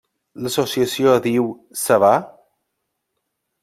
[0.45, 1.47] L'associació Adiu,
[1.85, 2.13] Ça Va?